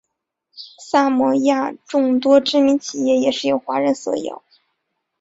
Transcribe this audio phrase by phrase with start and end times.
[0.79, 4.41] 萨摩亚众多知名企业也是由华人所有。